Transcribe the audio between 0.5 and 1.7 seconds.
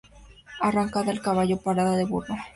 Arrancada de caballo,